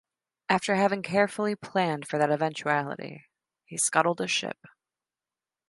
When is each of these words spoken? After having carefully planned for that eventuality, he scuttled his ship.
After 0.49 0.73
having 0.73 1.03
carefully 1.03 1.53
planned 1.55 2.07
for 2.07 2.17
that 2.17 2.31
eventuality, 2.31 3.25
he 3.65 3.77
scuttled 3.77 4.17
his 4.17 4.31
ship. 4.31 4.57